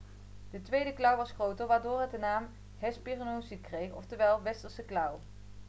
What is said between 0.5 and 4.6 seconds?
de tweede klauw was groter waardoor het de naam hesperonychus kreeg oftewel